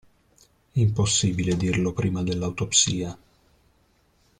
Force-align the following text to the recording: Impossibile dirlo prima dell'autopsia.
Impossibile 0.73 1.55
dirlo 1.55 1.93
prima 1.93 2.23
dell'autopsia. 2.23 3.15